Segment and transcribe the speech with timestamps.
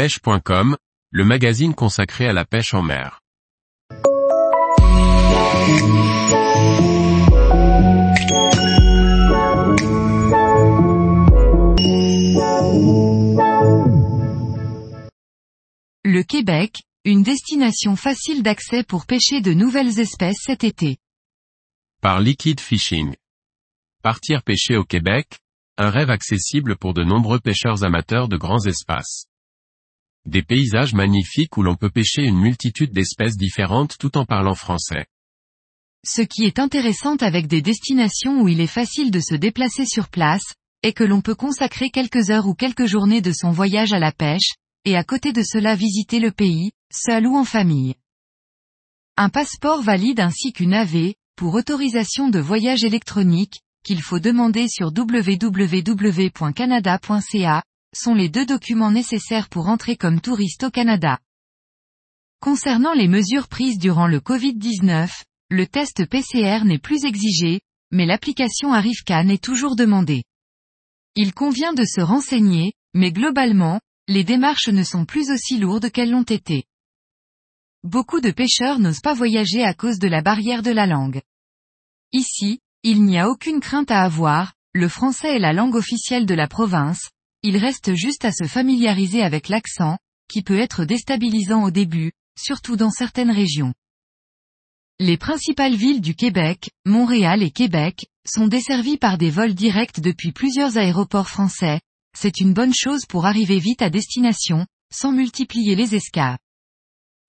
[0.00, 0.78] pêche.com,
[1.10, 3.20] le magazine consacré à la pêche en mer.
[16.02, 20.96] Le Québec, une destination facile d'accès pour pêcher de nouvelles espèces cet été.
[22.00, 23.16] Par Liquid Fishing.
[24.02, 25.26] Partir pêcher au Québec,
[25.76, 29.26] un rêve accessible pour de nombreux pêcheurs amateurs de grands espaces.
[30.26, 35.06] Des paysages magnifiques où l'on peut pêcher une multitude d'espèces différentes tout en parlant français.
[36.04, 40.08] Ce qui est intéressant avec des destinations où il est facile de se déplacer sur
[40.08, 43.98] place, est que l'on peut consacrer quelques heures ou quelques journées de son voyage à
[43.98, 47.94] la pêche, et à côté de cela visiter le pays, seul ou en famille.
[49.16, 54.92] Un passeport valide ainsi qu'une AV, pour autorisation de voyage électronique, qu'il faut demander sur
[54.96, 55.62] www.canada.ca,
[57.94, 61.18] sont les deux documents nécessaires pour entrer comme touriste au Canada.
[62.40, 65.10] Concernant les mesures prises durant le Covid-19,
[65.50, 67.60] le test PCR n'est plus exigé,
[67.90, 70.22] mais l'application ArriveCan est toujours demandée.
[71.16, 76.10] Il convient de se renseigner, mais globalement, les démarches ne sont plus aussi lourdes qu'elles
[76.10, 76.64] l'ont été.
[77.82, 81.22] Beaucoup de pêcheurs n'osent pas voyager à cause de la barrière de la langue.
[82.12, 86.34] Ici, il n'y a aucune crainte à avoir, le français est la langue officielle de
[86.34, 87.10] la province,
[87.42, 92.76] il reste juste à se familiariser avec l'accent, qui peut être déstabilisant au début, surtout
[92.76, 93.74] dans certaines régions.
[94.98, 100.32] Les principales villes du Québec, Montréal et Québec, sont desservies par des vols directs depuis
[100.32, 101.80] plusieurs aéroports français,
[102.16, 106.40] c'est une bonne chose pour arriver vite à destination, sans multiplier les escapes.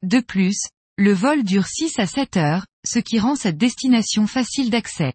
[0.04, 0.58] De plus,
[0.98, 5.14] le vol dure 6 à 7 heures, ce qui rend cette destination facile d'accès.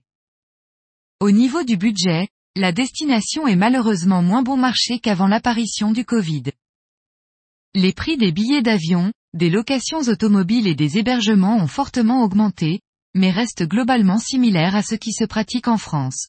[1.21, 6.45] Au niveau du budget, la destination est malheureusement moins bon marché qu'avant l'apparition du Covid.
[7.75, 12.81] Les prix des billets d'avion, des locations automobiles et des hébergements ont fortement augmenté,
[13.15, 16.29] mais restent globalement similaires à ce qui se pratique en France.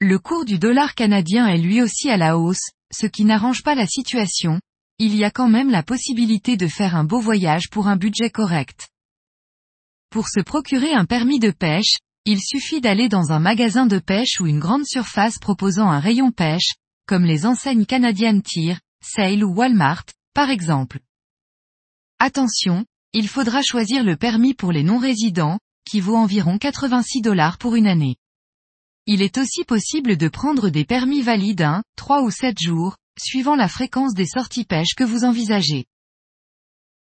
[0.00, 3.76] Le cours du dollar canadien est lui aussi à la hausse, ce qui n'arrange pas
[3.76, 4.60] la situation,
[4.98, 8.30] il y a quand même la possibilité de faire un beau voyage pour un budget
[8.30, 8.88] correct.
[10.10, 11.98] Pour se procurer un permis de pêche,
[12.30, 16.30] il suffit d'aller dans un magasin de pêche ou une grande surface proposant un rayon
[16.30, 16.74] pêche,
[17.06, 21.00] comme les enseignes canadiennes Tyr, Sale ou Walmart, par exemple.
[22.18, 22.84] Attention,
[23.14, 25.58] il faudra choisir le permis pour les non-résidents,
[25.88, 28.16] qui vaut environ 86 dollars pour une année.
[29.06, 33.56] Il est aussi possible de prendre des permis valides 1, 3 ou 7 jours, suivant
[33.56, 35.86] la fréquence des sorties pêche que vous envisagez.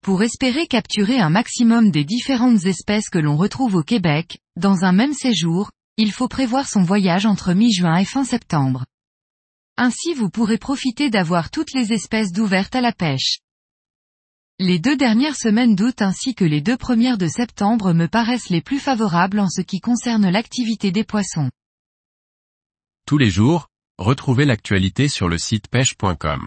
[0.06, 4.92] Pour espérer capturer un maximum des différentes espèces que l'on retrouve au Québec, dans un
[4.92, 8.84] même séjour, il faut prévoir son voyage entre mi-juin et fin septembre.
[9.76, 13.40] Ainsi vous pourrez profiter d'avoir toutes les espèces d'ouvertes à la pêche.
[14.60, 18.62] Les deux dernières semaines d'août ainsi que les deux premières de septembre me paraissent les
[18.62, 21.50] plus favorables en ce qui concerne l'activité des poissons.
[23.08, 23.66] Tous les jours,
[23.98, 26.46] retrouvez l'actualité sur le site pêche.com.